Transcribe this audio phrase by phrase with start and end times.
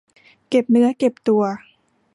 [0.49, 1.43] เก็บเนื้อเก็บตัว